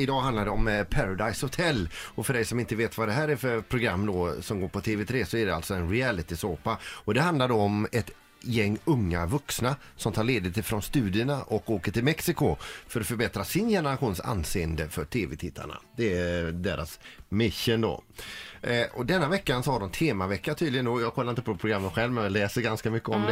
[0.00, 1.88] idag handlar det om eh, Paradise Hotel.
[1.94, 4.68] Och för dig som inte vet vad det här är för program då som går
[4.68, 6.78] på TV3 så är det alltså en realitysåpa.
[6.84, 8.10] Och det handlar då om ett
[8.42, 12.56] gäng unga vuxna som tar ledigt ifrån studierna och åker till Mexiko
[12.88, 15.78] för att förbättra sin generations anseende för tv-tittarna.
[15.96, 18.02] Det är deras mission då.
[18.62, 21.00] Eh, och denna veckan så har de temavecka tydligen då.
[21.00, 23.26] Jag kollar inte på programmet själv men jag läser ganska mycket om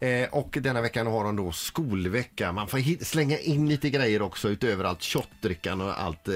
[0.00, 0.20] det.
[0.22, 2.52] Eh, och denna veckan har de då skolvecka.
[2.52, 6.34] Man får slänga in lite grejer också utöver allt shotdrickan och allt, eh,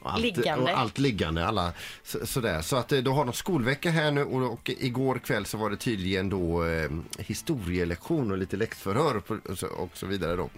[0.00, 0.72] och allt Liggande.
[0.72, 1.46] Och allt liggande.
[1.46, 1.72] Alla,
[2.04, 2.62] så, sådär.
[2.62, 5.70] Så att eh, då har de skolvecka här nu och, och igår kväll så var
[5.70, 10.50] det tydligen då eh, historielektion och lite läxförhör och, och, så, och så vidare då.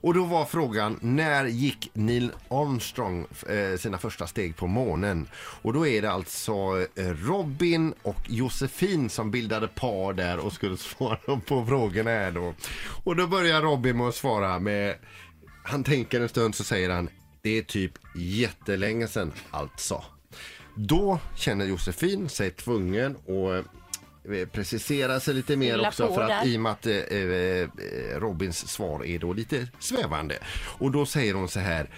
[0.00, 5.28] Och då var frågan när gick Neil Armstrong eh, sina första steg på månen?
[5.62, 10.76] Och då är det alltså eh, Robin och Josefin som bildade par där och skulle
[10.76, 12.54] svara på frågorna här då.
[13.04, 14.94] Och då börjar Robin med att svara med
[15.64, 17.08] han tänker en stund så säger han
[17.42, 20.04] det är typ jättelänge sedan alltså.
[20.74, 23.66] Då känner Josefin sig tvungen att
[24.32, 26.46] eh, precisera sig lite mer också för att där.
[26.46, 27.68] i och med att eh, eh,
[28.20, 30.38] Robins svar är då lite svävande.
[30.78, 31.90] Och då säger hon så här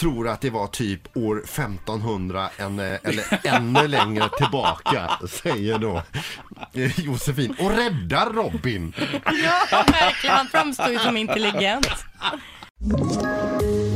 [0.00, 5.10] tror att det var typ år 1500 en, eh, eller ännu längre tillbaka
[5.42, 6.02] säger då
[6.72, 8.92] eh, Josefin och räddar Robin.
[9.70, 10.36] Ja, verkligen.
[10.36, 11.88] Han framstår ju som intelligent.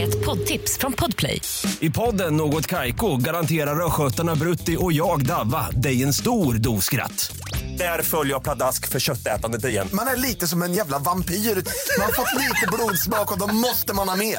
[0.01, 1.41] Ett poddtips från Podplay.
[1.81, 7.37] I podden Något Kaiko garanterar östgötarna Brutti och jag, Davva, dig en stor dos skratt.
[7.79, 9.89] Där följer jag pladask för köttätandet igen.
[9.93, 11.35] Man är lite som en jävla vampyr.
[11.35, 14.39] Man har fått lite blodsmak och då måste man ha mer.